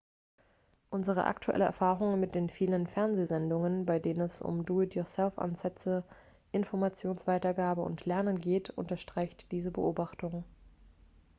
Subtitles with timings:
[0.89, 6.03] unsere aktuelle erfahrung mit den vielen fernsehsendungen bei denen es um do-it-yourself-ansätze
[6.51, 10.43] informationsweitergabe und lernen geht unterstreicht diese beobachtung